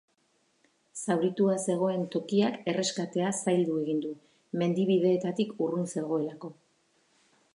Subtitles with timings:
[1.01, 4.15] Zauritua zegoen tokiak erreskatea zaildu egin du,
[4.63, 6.55] mendi-bideetatik urrun zegoelako.